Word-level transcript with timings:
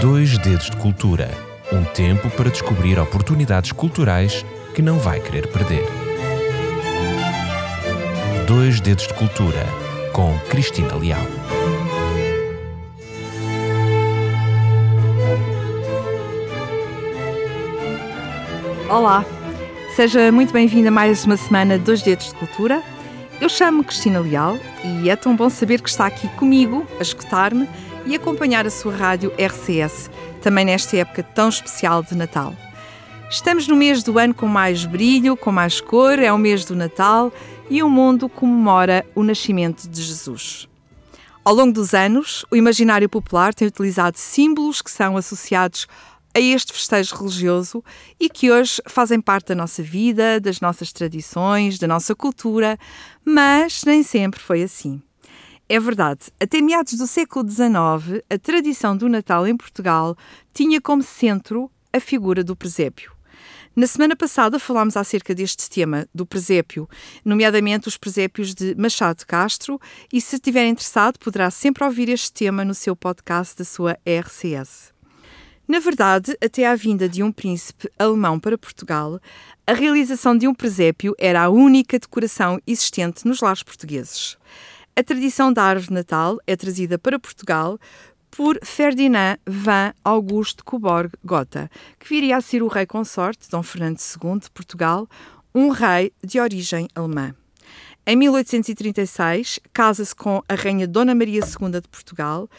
Dois 0.00 0.36
Dedos 0.38 0.70
de 0.70 0.76
Cultura 0.76 1.52
um 1.72 1.84
tempo 1.84 2.28
para 2.30 2.50
descobrir 2.50 2.98
oportunidades 2.98 3.72
culturais 3.72 4.44
que 4.74 4.82
não 4.82 4.98
vai 4.98 5.20
querer 5.20 5.46
perder. 5.48 5.84
Dois 8.46 8.78
Dedos 8.78 9.06
de 9.06 9.14
Cultura 9.14 9.66
com 10.12 10.38
Cristina 10.50 10.94
Leal. 10.96 11.22
Olá, 18.90 19.24
seja 19.96 20.30
muito 20.30 20.52
bem-vinda 20.52 20.88
a 20.88 20.92
mais 20.92 21.24
uma 21.24 21.38
semana 21.38 21.78
de 21.78 21.84
Dois 21.84 22.02
Dedos 22.02 22.28
de 22.28 22.34
Cultura. 22.34 22.82
Eu 23.40 23.48
chamo-me 23.48 23.84
Cristina 23.84 24.20
Leal 24.20 24.58
e 24.84 25.08
é 25.08 25.16
tão 25.16 25.34
bom 25.34 25.48
saber 25.48 25.80
que 25.80 25.88
está 25.88 26.06
aqui 26.06 26.28
comigo 26.36 26.86
a 27.00 27.02
escutar-me 27.02 27.66
e 28.06 28.14
acompanhar 28.14 28.66
a 28.66 28.70
sua 28.70 28.94
rádio 28.94 29.32
RCS, 29.38 30.10
também 30.40 30.64
nesta 30.64 30.96
época 30.96 31.22
tão 31.22 31.48
especial 31.48 32.02
de 32.02 32.14
Natal. 32.14 32.54
Estamos 33.30 33.66
no 33.66 33.74
mês 33.74 34.02
do 34.02 34.18
ano 34.18 34.34
com 34.34 34.46
mais 34.46 34.84
brilho, 34.84 35.36
com 35.36 35.50
mais 35.50 35.80
cor, 35.80 36.18
é 36.18 36.32
o 36.32 36.38
mês 36.38 36.64
do 36.64 36.76
Natal 36.76 37.32
e 37.70 37.82
o 37.82 37.88
mundo 37.88 38.28
comemora 38.28 39.06
o 39.14 39.22
nascimento 39.22 39.88
de 39.88 40.02
Jesus. 40.02 40.68
Ao 41.44 41.54
longo 41.54 41.72
dos 41.72 41.94
anos, 41.94 42.44
o 42.50 42.56
imaginário 42.56 43.08
popular 43.08 43.54
tem 43.54 43.66
utilizado 43.66 44.18
símbolos 44.18 44.82
que 44.82 44.90
são 44.90 45.16
associados 45.16 45.86
a 46.34 46.40
este 46.40 46.72
festejo 46.72 47.16
religioso 47.16 47.84
e 48.18 48.28
que 48.28 48.50
hoje 48.50 48.80
fazem 48.86 49.20
parte 49.20 49.48
da 49.48 49.54
nossa 49.54 49.82
vida, 49.82 50.40
das 50.40 50.60
nossas 50.60 50.92
tradições, 50.92 51.78
da 51.78 51.86
nossa 51.86 52.14
cultura, 52.14 52.78
mas 53.24 53.82
nem 53.84 54.02
sempre 54.02 54.40
foi 54.40 54.62
assim. 54.62 55.02
É 55.74 55.80
verdade, 55.80 56.30
até 56.38 56.60
meados 56.60 56.98
do 56.98 57.06
século 57.06 57.48
XIX, 57.48 58.22
a 58.28 58.36
tradição 58.36 58.94
do 58.94 59.08
Natal 59.08 59.46
em 59.46 59.56
Portugal 59.56 60.14
tinha 60.52 60.78
como 60.82 61.02
centro 61.02 61.70
a 61.90 61.98
figura 61.98 62.44
do 62.44 62.54
presépio. 62.54 63.10
Na 63.74 63.86
semana 63.86 64.14
passada 64.14 64.58
falámos 64.58 64.98
acerca 64.98 65.34
deste 65.34 65.70
tema, 65.70 66.06
do 66.14 66.26
presépio, 66.26 66.86
nomeadamente 67.24 67.88
os 67.88 67.96
presépios 67.96 68.54
de 68.54 68.74
Machado 68.74 69.24
Castro, 69.26 69.80
e 70.12 70.20
se 70.20 70.36
estiver 70.36 70.66
interessado 70.66 71.18
poderá 71.18 71.50
sempre 71.50 71.82
ouvir 71.84 72.10
este 72.10 72.30
tema 72.30 72.66
no 72.66 72.74
seu 72.74 72.94
podcast 72.94 73.56
da 73.56 73.64
sua 73.64 73.96
RCS. 74.04 74.92
Na 75.66 75.78
verdade, 75.78 76.36
até 76.44 76.66
à 76.66 76.74
vinda 76.74 77.08
de 77.08 77.22
um 77.22 77.32
príncipe 77.32 77.88
alemão 77.98 78.38
para 78.38 78.58
Portugal, 78.58 79.18
a 79.66 79.72
realização 79.72 80.36
de 80.36 80.46
um 80.46 80.52
presépio 80.52 81.14
era 81.18 81.44
a 81.44 81.48
única 81.48 81.98
decoração 81.98 82.60
existente 82.66 83.26
nos 83.26 83.40
lares 83.40 83.62
portugueses. 83.62 84.36
A 84.94 85.02
tradição 85.02 85.50
da 85.50 85.62
árvore 85.62 85.88
de 85.88 85.94
Natal 85.94 86.38
é 86.46 86.54
trazida 86.54 86.98
para 86.98 87.18
Portugal 87.18 87.78
por 88.30 88.58
Ferdinand 88.62 89.38
van 89.46 89.94
Auguste 90.04 90.62
Coburg 90.62 91.10
Gotha, 91.24 91.70
que 91.98 92.10
viria 92.10 92.36
a 92.36 92.42
ser 92.42 92.62
o 92.62 92.68
rei 92.68 92.84
consorte 92.84 93.48
Dom 93.48 93.62
Fernando 93.62 93.98
II 93.98 94.40
de 94.40 94.50
Portugal, 94.50 95.08
um 95.54 95.70
rei 95.70 96.12
de 96.22 96.38
origem 96.38 96.88
alemã. 96.94 97.34
Em 98.04 98.16
1836, 98.16 99.60
casa-se 99.72 100.12
com 100.12 100.42
a 100.48 100.54
Rainha 100.56 100.88
Dona 100.88 101.14
Maria 101.14 101.38
II 101.38 101.80
de 101.80 101.88
Portugal 101.88 102.50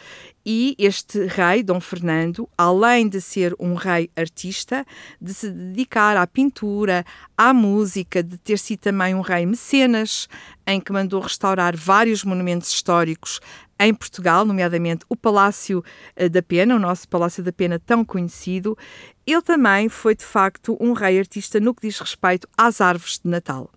e 0.44 0.74
este 0.78 1.26
rei, 1.26 1.62
Dom 1.62 1.80
Fernando, 1.80 2.48
além 2.56 3.06
de 3.06 3.20
ser 3.20 3.54
um 3.60 3.74
rei 3.74 4.08
artista, 4.16 4.86
de 5.20 5.34
se 5.34 5.50
dedicar 5.50 6.16
à 6.16 6.26
pintura, 6.26 7.04
à 7.36 7.52
música, 7.52 8.22
de 8.22 8.38
ter 8.38 8.58
sido 8.58 8.80
também 8.80 9.14
um 9.14 9.20
rei 9.20 9.44
mecenas, 9.44 10.30
em 10.66 10.80
que 10.80 10.90
mandou 10.90 11.20
restaurar 11.20 11.76
vários 11.76 12.24
monumentos 12.24 12.70
históricos 12.70 13.38
em 13.78 13.92
Portugal, 13.92 14.46
nomeadamente 14.46 15.04
o 15.10 15.16
Palácio 15.16 15.84
eh, 16.16 16.26
da 16.26 16.40
Pena, 16.40 16.74
o 16.74 16.78
nosso 16.78 17.06
Palácio 17.06 17.44
da 17.44 17.52
Pena 17.52 17.78
tão 17.78 18.02
conhecido, 18.02 18.78
ele 19.26 19.42
também 19.42 19.90
foi 19.90 20.14
de 20.14 20.24
facto 20.24 20.74
um 20.80 20.94
rei 20.94 21.18
artista 21.18 21.60
no 21.60 21.74
que 21.74 21.86
diz 21.86 21.98
respeito 21.98 22.48
às 22.56 22.80
árvores 22.80 23.20
de 23.22 23.28
Natal. 23.28 23.70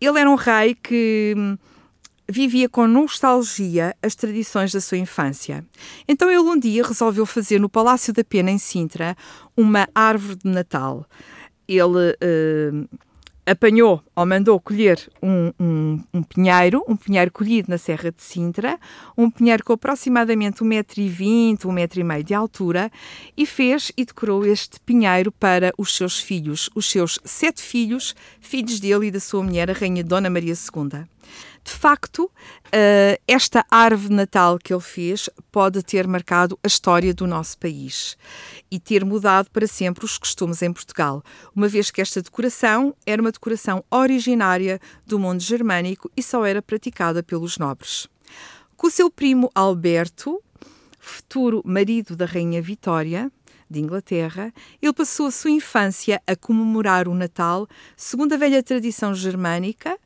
Ele 0.00 0.18
era 0.18 0.30
um 0.30 0.34
rei 0.34 0.74
que 0.74 1.34
hum, 1.36 1.56
vivia 2.28 2.68
com 2.68 2.86
nostalgia 2.86 3.94
as 4.02 4.14
tradições 4.14 4.72
da 4.72 4.80
sua 4.80 4.98
infância. 4.98 5.64
Então 6.08 6.30
ele 6.30 6.38
um 6.40 6.58
dia 6.58 6.82
resolveu 6.82 7.26
fazer 7.26 7.60
no 7.60 7.68
Palácio 7.68 8.12
da 8.12 8.24
Pena, 8.24 8.50
em 8.50 8.58
Sintra, 8.58 9.16
uma 9.56 9.88
árvore 9.94 10.36
de 10.36 10.48
Natal. 10.48 11.06
Ele 11.68 11.82
uh, 11.82 12.88
apanhou 13.46 14.02
ou 14.14 14.26
mandou 14.26 14.58
colher 14.58 14.98
um, 15.22 15.52
um, 15.60 16.00
um, 16.12 16.22
pinheiro, 16.22 16.82
um 16.88 16.96
pinheiro 16.96 17.30
colhido 17.30 17.70
na 17.70 17.78
Serra 17.78 18.10
de 18.10 18.22
Sintra, 18.22 18.78
um 19.16 19.30
pinheiro 19.30 19.64
com 19.64 19.72
aproximadamente 19.72 20.62
1,20m, 20.62 21.58
1,5m 21.58 22.22
de 22.22 22.34
altura, 22.34 22.90
e 23.36 23.44
fez 23.44 23.92
e 23.96 24.04
decorou 24.04 24.46
este 24.46 24.80
pinheiro 24.80 25.30
para 25.30 25.72
os 25.76 25.94
seus 25.94 26.18
filhos, 26.18 26.70
os 26.74 26.90
seus 26.90 27.18
sete 27.24 27.60
filhos, 27.60 28.14
filhos 28.40 28.80
dele 28.80 29.08
e 29.08 29.10
da 29.10 29.20
sua 29.20 29.42
mulher, 29.42 29.70
a 29.70 29.74
Rainha 29.74 30.02
Dona 30.02 30.30
Maria 30.30 30.54
II. 30.54 31.13
De 31.64 31.72
facto, 31.72 32.24
uh, 32.24 33.22
esta 33.26 33.64
árvore 33.70 34.10
de 34.10 34.14
Natal 34.14 34.58
que 34.58 34.72
ele 34.72 34.82
fez 34.82 35.30
pode 35.50 35.82
ter 35.82 36.06
marcado 36.06 36.58
a 36.62 36.66
história 36.66 37.14
do 37.14 37.26
nosso 37.26 37.58
país 37.58 38.18
e 38.70 38.78
ter 38.78 39.04
mudado 39.04 39.50
para 39.50 39.66
sempre 39.66 40.04
os 40.04 40.18
costumes 40.18 40.60
em 40.60 40.72
Portugal, 40.72 41.22
uma 41.56 41.68
vez 41.68 41.90
que 41.90 42.02
esta 42.02 42.20
decoração 42.20 42.94
era 43.06 43.22
uma 43.22 43.32
decoração 43.32 43.82
originária 43.90 44.78
do 45.06 45.18
mundo 45.18 45.40
germânico 45.40 46.10
e 46.16 46.22
só 46.22 46.44
era 46.44 46.60
praticada 46.60 47.22
pelos 47.22 47.56
nobres. 47.56 48.08
Com 48.76 48.88
o 48.88 48.90
seu 48.90 49.10
primo 49.10 49.50
Alberto, 49.54 50.42
futuro 50.98 51.62
marido 51.64 52.14
da 52.14 52.26
Rainha 52.26 52.60
Vitória, 52.60 53.30
de 53.68 53.80
Inglaterra, 53.80 54.52
ele 54.80 54.92
passou 54.92 55.26
a 55.26 55.30
sua 55.30 55.50
infância 55.50 56.22
a 56.26 56.36
comemorar 56.36 57.08
o 57.08 57.14
Natal 57.14 57.66
segundo 57.96 58.32
a 58.34 58.36
velha 58.36 58.62
tradição 58.62 59.14
germânica, 59.14 59.98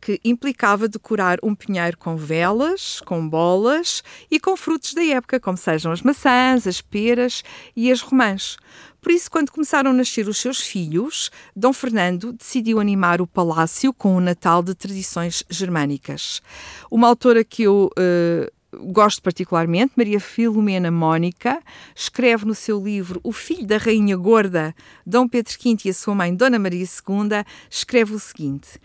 que 0.00 0.20
implicava 0.24 0.88
decorar 0.88 1.38
um 1.42 1.54
pinheiro 1.54 1.96
com 1.98 2.16
velas, 2.16 3.00
com 3.00 3.28
bolas 3.28 4.02
e 4.30 4.40
com 4.40 4.56
frutos 4.56 4.94
da 4.94 5.04
época, 5.04 5.38
como 5.38 5.56
sejam 5.56 5.92
as 5.92 6.02
maçãs, 6.02 6.66
as 6.66 6.80
peras 6.80 7.42
e 7.76 7.90
as 7.92 8.00
romãs. 8.00 8.56
Por 9.00 9.12
isso, 9.12 9.30
quando 9.30 9.50
começaram 9.50 9.90
a 9.90 9.94
nascer 9.94 10.28
os 10.28 10.38
seus 10.38 10.60
filhos, 10.60 11.30
Dom 11.56 11.72
Fernando 11.72 12.32
decidiu 12.32 12.78
animar 12.78 13.20
o 13.20 13.26
palácio 13.26 13.94
com 13.94 14.14
o 14.14 14.20
Natal 14.20 14.62
de 14.62 14.74
tradições 14.74 15.42
germânicas. 15.48 16.42
Uma 16.90 17.08
autora 17.08 17.42
que 17.42 17.62
eu 17.62 17.90
uh, 17.98 18.92
gosto 18.92 19.22
particularmente, 19.22 19.92
Maria 19.96 20.20
Filomena 20.20 20.90
Mónica, 20.90 21.62
escreve 21.94 22.44
no 22.44 22.54
seu 22.54 22.82
livro 22.82 23.20
O 23.22 23.32
Filho 23.32 23.66
da 23.66 23.78
Rainha 23.78 24.16
Gorda, 24.16 24.74
Dom 25.04 25.26
Pedro 25.26 25.52
V 25.52 25.76
e 25.84 25.90
a 25.90 25.94
sua 25.94 26.14
mãe, 26.14 26.34
Dona 26.34 26.58
Maria 26.58 26.84
II, 26.84 27.44
escreve 27.70 28.14
o 28.14 28.18
seguinte. 28.18 28.78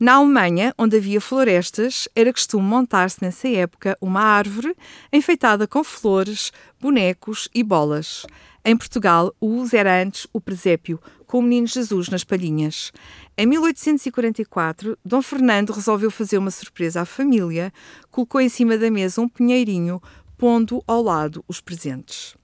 Na 0.00 0.14
Alemanha, 0.14 0.74
onde 0.78 0.96
havia 0.96 1.20
florestas, 1.20 2.08
era 2.16 2.32
costume 2.32 2.64
montar-se 2.64 3.18
nessa 3.20 3.46
época 3.46 3.98
uma 4.00 4.22
árvore 4.22 4.74
enfeitada 5.12 5.66
com 5.66 5.84
flores, 5.84 6.50
bonecos 6.80 7.50
e 7.54 7.62
bolas. 7.62 8.24
Em 8.64 8.74
Portugal, 8.74 9.34
o 9.38 9.46
uso 9.46 9.76
era 9.76 10.02
antes 10.02 10.26
o 10.32 10.40
presépio, 10.40 10.98
com 11.26 11.40
o 11.40 11.42
menino 11.42 11.66
Jesus 11.66 12.08
nas 12.08 12.24
palhinhas. 12.24 12.92
Em 13.36 13.44
1844, 13.44 14.96
Dom 15.04 15.20
Fernando 15.20 15.70
resolveu 15.70 16.10
fazer 16.10 16.38
uma 16.38 16.50
surpresa 16.50 17.02
à 17.02 17.04
família, 17.04 17.70
colocou 18.10 18.40
em 18.40 18.48
cima 18.48 18.78
da 18.78 18.90
mesa 18.90 19.20
um 19.20 19.28
pinheirinho, 19.28 20.00
pondo 20.38 20.82
ao 20.86 21.02
lado 21.02 21.44
os 21.46 21.60
presentes. 21.60 22.39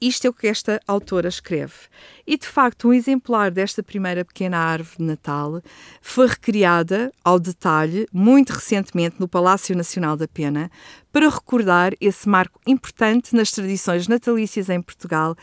Isto 0.00 0.26
é 0.26 0.30
o 0.30 0.32
que 0.32 0.46
esta 0.46 0.80
autora 0.86 1.28
escreve. 1.28 1.74
E 2.26 2.36
de 2.36 2.46
facto, 2.46 2.88
um 2.88 2.92
exemplar 2.92 3.50
desta 3.50 3.82
primeira 3.82 4.24
pequena 4.24 4.58
árvore 4.58 4.98
de 4.98 5.04
Natal 5.04 5.62
foi 6.02 6.26
recriada 6.26 7.10
ao 7.24 7.38
detalhe 7.38 8.06
muito 8.12 8.50
recentemente 8.50 9.16
no 9.18 9.26
Palácio 9.26 9.74
Nacional 9.74 10.16
da 10.16 10.28
Pena 10.28 10.70
para 11.10 11.30
recordar 11.30 11.94
esse 12.00 12.28
marco 12.28 12.60
importante 12.66 13.34
nas 13.34 13.50
tradições 13.50 14.06
natalícias 14.06 14.68
em 14.68 14.82
Portugal 14.82 15.34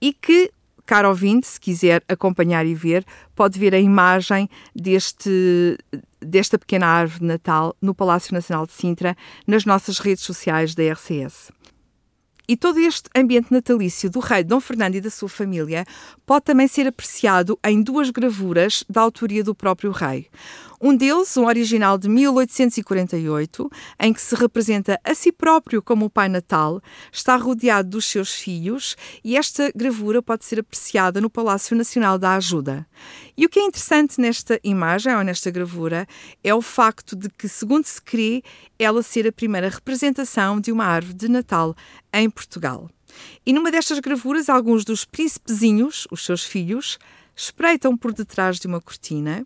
e 0.00 0.12
que 0.12 0.50
caro 0.88 1.10
ouvinte, 1.10 1.46
se 1.46 1.60
quiser 1.60 2.02
acompanhar 2.08 2.64
e 2.64 2.74
ver, 2.74 3.04
pode 3.34 3.58
ver 3.58 3.74
a 3.74 3.78
imagem 3.78 4.48
deste, 4.74 5.76
desta 6.18 6.58
pequena 6.58 6.86
árvore 6.86 7.20
de 7.20 7.26
Natal 7.26 7.76
no 7.80 7.94
Palácio 7.94 8.32
Nacional 8.32 8.66
de 8.66 8.72
Sintra 8.72 9.14
nas 9.46 9.66
nossas 9.66 9.98
redes 9.98 10.24
sociais 10.24 10.74
da 10.74 10.82
RCS. 10.90 11.52
E 12.50 12.56
todo 12.56 12.78
este 12.78 13.10
ambiente 13.14 13.52
natalício 13.52 14.08
do 14.08 14.20
rei 14.20 14.42
Dom 14.42 14.58
Fernando 14.58 14.94
e 14.94 15.02
da 15.02 15.10
sua 15.10 15.28
família 15.28 15.84
pode 16.24 16.46
também 16.46 16.66
ser 16.66 16.86
apreciado 16.86 17.58
em 17.62 17.82
duas 17.82 18.08
gravuras 18.08 18.82
da 18.88 19.02
autoria 19.02 19.44
do 19.44 19.54
próprio 19.54 19.90
rei. 19.90 20.28
Um 20.80 20.96
deles, 20.96 21.36
um 21.36 21.44
original 21.44 21.98
de 21.98 22.08
1848, 22.08 23.68
em 23.98 24.12
que 24.12 24.20
se 24.20 24.34
representa 24.36 24.98
a 25.02 25.12
si 25.12 25.32
próprio 25.32 25.82
como 25.82 26.06
o 26.06 26.10
Pai 26.10 26.28
Natal, 26.28 26.80
está 27.12 27.36
rodeado 27.36 27.90
dos 27.90 28.04
seus 28.04 28.32
filhos 28.32 28.96
e 29.24 29.36
esta 29.36 29.72
gravura 29.74 30.22
pode 30.22 30.44
ser 30.44 30.60
apreciada 30.60 31.20
no 31.20 31.28
Palácio 31.28 31.76
Nacional 31.76 32.16
da 32.16 32.34
Ajuda. 32.36 32.86
E 33.36 33.44
o 33.44 33.48
que 33.48 33.58
é 33.58 33.64
interessante 33.64 34.20
nesta 34.20 34.60
imagem 34.62 35.14
ou 35.16 35.24
nesta 35.24 35.50
gravura 35.50 36.06
é 36.44 36.54
o 36.54 36.62
facto 36.62 37.16
de 37.16 37.28
que, 37.28 37.48
segundo 37.48 37.84
se 37.84 38.00
crê, 38.00 38.42
ela 38.78 39.02
ser 39.02 39.26
a 39.26 39.32
primeira 39.32 39.68
representação 39.68 40.60
de 40.60 40.70
uma 40.70 40.84
árvore 40.84 41.14
de 41.14 41.28
Natal 41.28 41.74
em 42.12 42.30
Portugal. 42.38 42.88
E 43.44 43.52
numa 43.52 43.70
destas 43.70 43.98
gravuras, 43.98 44.48
alguns 44.48 44.84
dos 44.84 45.04
príncipezinhos, 45.04 46.06
os 46.08 46.24
seus 46.24 46.44
filhos, 46.44 46.98
espreitam 47.34 47.96
por 47.96 48.12
detrás 48.12 48.60
de 48.60 48.68
uma 48.68 48.80
cortina. 48.80 49.44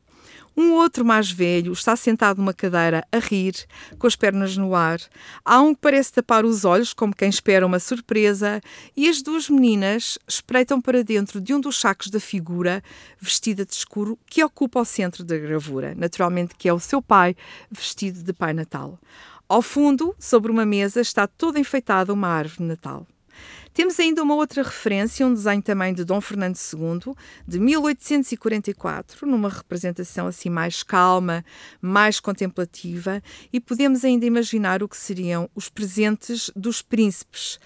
Um 0.55 0.73
outro 0.73 1.03
mais 1.03 1.31
velho 1.31 1.73
está 1.73 1.97
sentado 1.97 2.37
numa 2.37 2.53
cadeira 2.53 3.03
a 3.11 3.19
rir, 3.19 3.55
com 3.99 4.07
as 4.07 4.15
pernas 4.15 4.55
no 4.59 4.75
ar. 4.75 5.01
Há 5.43 5.63
um 5.63 5.75
que 5.75 5.81
parece 5.81 6.13
tapar 6.13 6.45
os 6.45 6.67
olhos, 6.67 6.93
como 6.93 7.17
quem 7.17 7.31
espera 7.31 7.65
uma 7.65 7.79
surpresa, 7.79 8.61
e 8.95 9.09
as 9.09 9.23
duas 9.23 9.49
meninas 9.49 10.19
espreitam 10.29 10.79
para 10.79 11.03
dentro 11.03 11.41
de 11.41 11.55
um 11.55 11.61
dos 11.61 11.81
sacos 11.81 12.11
da 12.11 12.21
figura, 12.21 12.83
vestida 13.19 13.65
de 13.65 13.73
escuro, 13.73 14.19
que 14.27 14.45
ocupa 14.45 14.81
o 14.81 14.85
centro 14.85 15.25
da 15.25 15.39
gravura. 15.39 15.95
Naturalmente, 15.97 16.55
que 16.55 16.69
é 16.69 16.73
o 16.75 16.81
seu 16.81 17.01
pai, 17.01 17.35
vestido 17.71 18.23
de 18.23 18.33
Pai 18.35 18.53
Natal. 18.53 18.99
Ao 19.53 19.61
fundo, 19.61 20.17
sobre 20.19 20.51
uma 20.51 20.65
mesa, 20.65 21.03
está 21.03 21.27
toda 21.27 21.61
enfeitada 21.61 22.11
uma 22.11 22.27
árvore 22.27 22.61
de 22.61 22.69
Natal. 22.69 23.07
Temos 23.75 24.01
ainda 24.01 24.23
uma 24.23 24.35
outra 24.35 24.63
referência, 24.63 25.27
um 25.27 25.35
desenho 25.35 25.61
também 25.61 25.93
de 25.93 26.07
Dom 26.07 26.23
Fernando 26.23 26.57
II, 26.57 27.15
de 27.47 27.61
1844, 27.61 29.27
numa 29.27 29.51
representação 29.51 30.27
assim 30.27 30.49
mais 30.49 30.83
calma, 30.83 31.45
mais 31.83 32.19
contemplativa, 32.19 33.23
e 33.53 33.61
podemos 33.61 34.07
ainda 34.07 34.25
imaginar 34.25 34.83
o 34.83 34.89
que 34.89 34.97
seriam 34.97 35.51
os 35.55 35.69
presentes 35.69 36.51
dos 36.57 36.81
príncipes. 36.81 37.61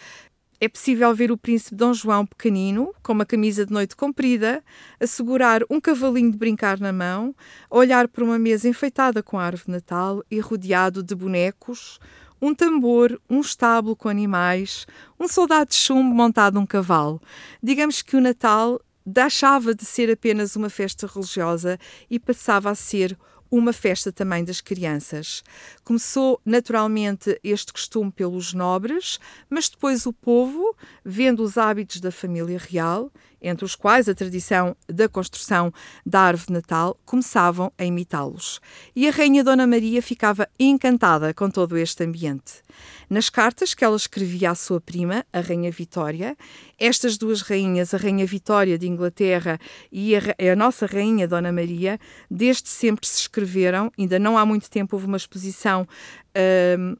É 0.58 0.68
possível 0.68 1.14
ver 1.14 1.30
o 1.30 1.36
príncipe 1.36 1.76
Dom 1.76 1.92
João 1.92 2.24
pequenino, 2.24 2.94
com 3.02 3.12
uma 3.12 3.26
camisa 3.26 3.66
de 3.66 3.72
noite 3.72 3.94
comprida, 3.94 4.64
a 4.98 5.06
segurar 5.06 5.60
um 5.68 5.78
cavalinho 5.78 6.32
de 6.32 6.38
brincar 6.38 6.80
na 6.80 6.94
mão, 6.94 7.34
a 7.70 7.76
olhar 7.76 8.08
para 8.08 8.24
uma 8.24 8.38
mesa 8.38 8.66
enfeitada 8.66 9.22
com 9.22 9.38
a 9.38 9.44
árvore 9.44 9.66
de 9.66 9.72
Natal 9.72 10.24
e 10.30 10.40
rodeado 10.40 11.02
de 11.02 11.14
bonecos, 11.14 12.00
um 12.40 12.54
tambor, 12.54 13.20
um 13.28 13.40
estábulo 13.40 13.94
com 13.94 14.08
animais, 14.08 14.86
um 15.20 15.28
soldado 15.28 15.70
de 15.70 15.76
chumbo 15.76 16.14
montado 16.14 16.54
num 16.54 16.66
cavalo. 16.66 17.20
Digamos 17.62 18.00
que 18.00 18.16
o 18.16 18.20
Natal 18.20 18.80
deixava 19.04 19.74
de 19.74 19.84
ser 19.84 20.10
apenas 20.10 20.56
uma 20.56 20.70
festa 20.70 21.06
religiosa 21.06 21.78
e 22.10 22.18
passava 22.18 22.70
a 22.70 22.74
ser 22.74 23.16
uma 23.50 23.72
festa 23.72 24.12
também 24.12 24.44
das 24.44 24.60
crianças. 24.60 25.42
Começou 25.84 26.40
naturalmente 26.44 27.38
este 27.42 27.72
costume 27.72 28.10
pelos 28.10 28.52
nobres, 28.52 29.18
mas 29.48 29.68
depois 29.68 30.06
o 30.06 30.12
povo, 30.12 30.76
vendo 31.04 31.42
os 31.42 31.56
hábitos 31.56 32.00
da 32.00 32.10
família 32.10 32.58
real, 32.58 33.10
entre 33.46 33.64
os 33.64 33.74
quais 33.74 34.08
a 34.08 34.14
tradição 34.14 34.76
da 34.88 35.08
construção 35.08 35.72
da 36.04 36.20
árvore 36.20 36.52
Natal, 36.52 36.98
começavam 37.04 37.72
a 37.78 37.84
imitá-los. 37.84 38.60
E 38.94 39.08
a 39.08 39.10
Rainha 39.10 39.44
Dona 39.44 39.66
Maria 39.66 40.02
ficava 40.02 40.48
encantada 40.58 41.32
com 41.32 41.48
todo 41.48 41.76
este 41.76 42.04
ambiente. 42.04 42.62
Nas 43.08 43.30
cartas 43.30 43.72
que 43.72 43.84
ela 43.84 43.96
escrevia 43.96 44.50
à 44.50 44.54
sua 44.54 44.80
prima, 44.80 45.24
a 45.32 45.40
Rainha 45.40 45.70
Vitória, 45.70 46.36
estas 46.78 47.16
duas 47.16 47.40
rainhas, 47.40 47.94
a 47.94 47.96
Rainha 47.96 48.26
Vitória 48.26 48.76
de 48.76 48.88
Inglaterra 48.88 49.58
e 49.90 50.16
a, 50.16 50.20
a 50.52 50.56
nossa 50.56 50.86
Rainha 50.86 51.28
Dona 51.28 51.52
Maria, 51.52 51.98
desde 52.30 52.68
sempre 52.68 53.06
se 53.06 53.20
escreveram, 53.20 53.90
ainda 53.98 54.18
não 54.18 54.36
há 54.36 54.44
muito 54.44 54.68
tempo 54.68 54.96
houve 54.96 55.06
uma 55.06 55.16
exposição 55.16 55.86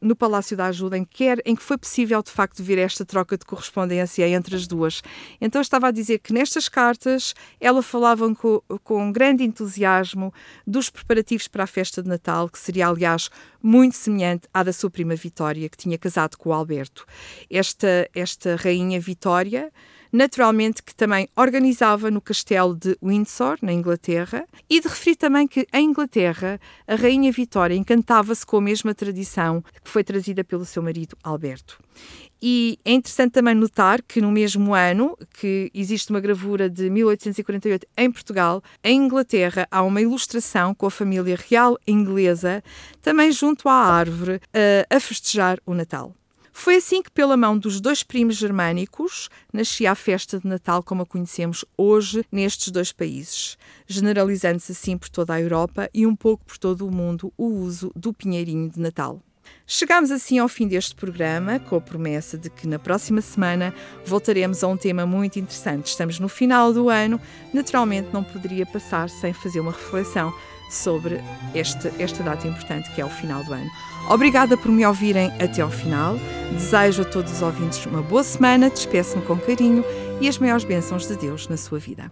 no 0.01 0.17
Palácio 0.17 0.57
da 0.57 0.67
Ajuda, 0.67 0.97
em 0.97 1.05
que, 1.05 1.25
era, 1.25 1.43
em 1.45 1.55
que 1.55 1.63
foi 1.63 1.77
possível 1.77 2.23
de 2.23 2.31
facto 2.31 2.63
ver 2.63 2.79
esta 2.79 3.05
troca 3.05 3.37
de 3.37 3.45
correspondência 3.45 4.29
entre 4.29 4.57
as 4.57 4.67
duas. 4.67 5.03
Então 5.41 5.61
estava 5.61 5.89
a 5.89 5.91
dizer 5.91 6.19
que 6.19 6.33
nestas 6.33 6.69
cartas 6.69 7.35
ela 7.61 7.83
falava 7.83 8.33
com, 8.35 8.61
com 8.83 9.13
grande 9.13 9.45
entusiasmo 9.45 10.33
dos 10.67 10.91
preparativos 10.91 11.49
para 11.49 11.65
a 11.65 11.67
festa 11.67 12.03
de 12.03 12.09
Natal, 12.09 12.49
que 12.49 12.59
seria 12.59 12.89
aliás 12.89 13.31
muito 13.63 13.97
semelhante 13.97 14.49
à 14.53 14.63
da 14.63 14.73
sua 14.73 14.91
prima 14.91 15.15
Vitória, 15.15 15.69
que 15.69 15.77
tinha 15.77 15.99
casado 15.99 16.37
com 16.37 16.51
o 16.51 16.53
Alberto. 16.53 17.05
Esta, 17.51 18.09
esta 18.15 18.57
rainha 18.57 19.01
Vitória 19.01 19.73
naturalmente 20.17 20.83
que 20.83 20.95
também 20.95 21.29
organizava 21.37 22.11
no 22.11 22.23
castelo 22.23 22.75
de 22.75 22.97
Windsor, 23.03 23.59
na 23.61 23.71
Inglaterra, 23.71 24.47
e 24.69 24.81
de 24.81 24.89
referir 24.89 25.17
também 25.17 25.47
que 25.47 25.67
em 25.73 25.91
Inglaterra 25.91 26.59
a 26.89 26.95
Rainha 26.95 27.31
Vitória 27.31 27.75
encantava-se 27.75 28.45
com 28.47 28.57
a 28.57 28.61
mesma 28.63 28.95
tradição 28.95 29.63
que 29.85 29.91
foi 29.91 30.03
trazida 30.03 30.43
pelo 30.43 30.65
seu 30.65 30.83
marido 30.83 31.15
Alberto. 31.23 31.79
E 32.41 32.79
é 32.83 32.93
interessante 32.93 33.33
também 33.33 33.55
notar 33.55 34.03
que 34.03 34.21
no 34.23 34.33
mesmo 34.33 34.75
ano 34.75 35.17
que 35.39 35.71
existe 35.75 36.11
uma 36.11 36.21
gravura 36.21 36.71
de 36.71 36.89
1848 36.89 37.87
em 37.97 38.11
Portugal, 38.11 38.63
em 38.83 38.99
Inglaterra 38.99 39.69
há 39.71 39.83
uma 39.83 40.01
ilustração 40.01 40.75
com 40.75 40.87
a 40.87 40.91
família 40.91 41.37
real 41.49 41.77
inglesa, 41.87 42.65
também 43.03 43.31
junto 43.31 43.69
à 43.69 43.75
árvore, 43.75 44.41
a 44.89 44.99
festejar 44.99 45.59
o 45.67 45.75
Natal. 45.75 46.15
Foi 46.59 46.77
assim 46.77 47.03
que, 47.03 47.11
pela 47.11 47.37
mão 47.37 47.57
dos 47.57 47.83
dois 47.83 48.03
primos 48.03 48.35
germânicos, 48.35 49.29
nascia 49.53 49.93
a 49.93 49.95
festa 49.95 50.41
de 50.41 50.49
Natal 50.49 50.83
como 50.83 51.03
a 51.03 51.07
conhecemos 51.07 51.67
hoje 51.77 52.25
nestes 52.33 52.73
dois 52.73 52.93
países, 52.93 53.59
generalizando-se 53.87 54.73
assim 54.73 54.97
por 54.97 55.11
toda 55.11 55.35
a 55.35 55.41
Europa 55.41 55.89
e 55.93 56.07
um 56.07 56.17
pouco 56.17 56.47
por 56.47 56.57
todo 56.57 56.87
o 56.87 56.91
mundo 56.91 57.31
o 57.37 57.45
uso 57.45 57.93
do 57.95 58.11
pinheirinho 58.11 58.71
de 58.71 58.81
Natal. 58.81 59.21
Chegamos 59.67 60.11
assim 60.11 60.39
ao 60.39 60.49
fim 60.49 60.67
deste 60.67 60.95
programa, 60.95 61.61
com 61.61 61.77
a 61.77 61.81
promessa 61.81 62.39
de 62.39 62.49
que 62.49 62.67
na 62.67 62.79
próxima 62.79 63.21
semana 63.21 63.73
voltaremos 64.05 64.65
a 64.65 64.67
um 64.67 64.79
tema 64.79 65.05
muito 65.05 65.39
interessante. 65.39 65.89
Estamos 65.89 66.19
no 66.19 66.29
final 66.29 66.73
do 66.73 66.89
ano, 66.89 67.21
naturalmente 67.53 68.09
não 68.15 68.25
poderia 68.25 68.65
passar 68.65 69.11
sem 69.11 69.33
fazer 69.35 69.61
uma 69.61 69.73
reflexão 69.73 70.33
sobre 70.71 71.21
este, 71.55 71.91
esta 71.99 72.23
data 72.23 72.47
importante 72.47 72.91
que 72.93 73.01
é 73.01 73.05
o 73.05 73.09
final 73.09 73.43
do 73.45 73.53
ano. 73.53 73.71
Obrigada 74.09 74.57
por 74.57 74.71
me 74.71 74.87
ouvirem 74.87 75.33
até 75.41 75.63
ao 75.63 75.71
final. 75.71 76.17
Desejo 76.53 77.03
a 77.03 77.05
todos 77.05 77.33
os 77.33 77.43
ouvintes 77.43 77.85
uma 77.87 78.03
boa 78.03 78.23
semana, 78.23 78.71
despeço-me 78.71 79.23
com 79.25 79.37
carinho 79.37 79.85
e 80.21 80.29
as 80.29 80.39
maiores 80.39 80.65
bênçãos 80.65 81.07
de 81.07 81.17
Deus 81.17 81.49
na 81.49 81.57
sua 81.57 81.79
vida. 81.79 82.11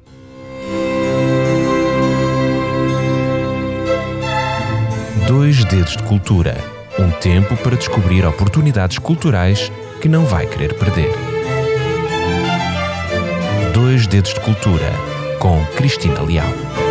Dois 5.27 5.65
Dedos 5.65 5.97
de 5.97 6.03
Cultura 6.03 6.75
um 6.99 7.11
tempo 7.11 7.57
para 7.57 7.77
descobrir 7.77 8.25
oportunidades 8.25 8.99
culturais 8.99 9.71
que 10.01 10.09
não 10.09 10.25
vai 10.25 10.47
querer 10.47 10.75
perder. 10.75 11.11
Dois 13.73 14.07
Dedos 14.07 14.35
de 14.35 14.41
Cultura 14.41 14.93
com 15.41 15.65
Cristina 15.77 16.23
Leal. 16.23 16.84